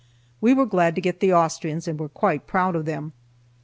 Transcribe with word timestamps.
We 0.41 0.55
were 0.55 0.65
glad 0.65 0.95
to 0.95 1.01
get 1.01 1.19
the 1.19 1.31
Austrians, 1.31 1.87
and 1.87 1.99
were 1.99 2.09
quite 2.09 2.47
proud 2.47 2.75
of 2.75 2.85
them. 2.85 3.13